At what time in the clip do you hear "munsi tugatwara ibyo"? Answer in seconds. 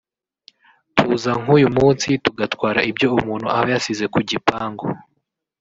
1.77-3.07